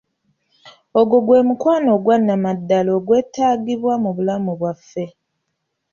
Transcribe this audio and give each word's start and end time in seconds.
Ogwo 0.99 1.17
gwe 1.25 1.39
mukwano 1.47 1.89
ogwa 1.97 2.15
Nnamaddala 2.19 2.89
ogwetaagibwa 2.97 3.93
mu 4.03 4.09
bulamu 4.15 4.51
bwaffe. 4.59 5.05